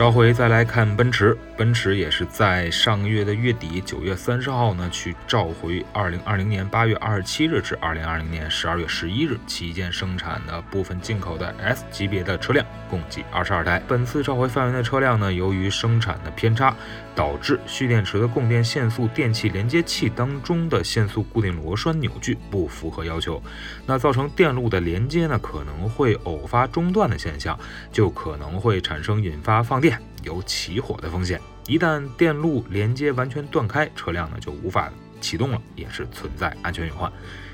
[0.00, 13.82] 召回再来看奔驰，奔驰也是在上个月的月底，九月三十号呢，去召回二零二零年八月二十七日至二零二零年十二月十一日期间生产的部分进口的 S 级别的车辆，共计二十二台。
[13.86, 16.74] 本次召回范围的车辆呢，由于生产的偏差，
[17.20, 23.42] 导致蓄电池的供电线速电器连接器当中的线速固定螺栓扭矩不符合要求，
[23.84, 27.60] 那造成电路的连接呢可能会偶发中断的现象，
[27.92, 30.00] 就可能会产生引发放电。
[30.22, 34.90] 有起火的风险，一旦电路连接完全断开，车辆呢就无法
[35.20, 37.12] 启动了，也是存在安全隐患。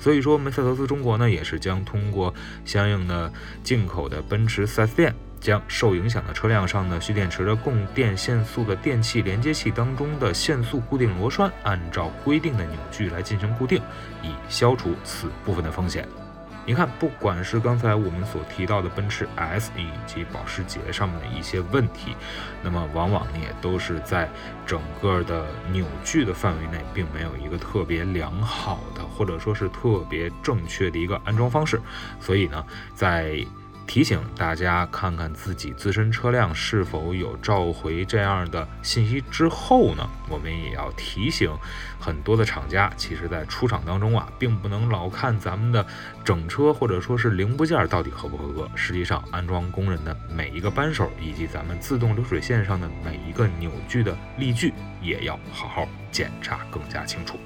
[0.00, 2.32] 所以说，梅赛德斯中国呢也是将通过
[2.64, 13.82] 相应的进口的奔驰 4S 店，将受影响的车辆上的蓄电池的供电线速的电器连接器当中的限速固定螺栓，按照规定的扭矩来进行固定，
[14.22, 16.06] 以消除此部分的风险。
[16.68, 22.14] 你看，不管是刚才我们所提到的奔驰 S 以及保时捷上面的一些问题，
[22.62, 24.28] 那么往往呢也都是在
[24.66, 31.80] 整个的扭矩的范围内，并没有一个特别良好的，或者说是特别正确的一个安装方式，
[32.20, 32.62] 所以呢，
[32.94, 33.42] 在
[33.88, 41.50] 提醒大家看看自己自身车辆是否有召回这样的信息之后呢，我们也要提醒
[41.98, 45.84] 很多的厂家，其实在出厂当中啊，并不能老看咱们的
[46.22, 57.38] 整车或者说是零部件到底合不合格，实际上安装工人的每一个扳手以及咱们自动流水线上的每一个扭矩的力矩，也要好好检查更加清楚。